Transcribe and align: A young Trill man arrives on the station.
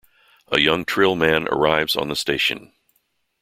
A 0.47 0.59
young 0.59 0.83
Trill 0.83 1.15
man 1.15 1.47
arrives 1.49 1.95
on 1.95 2.07
the 2.07 2.15
station. 2.15 2.73